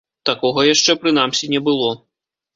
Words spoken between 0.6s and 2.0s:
яшчэ, прынамсі, не было.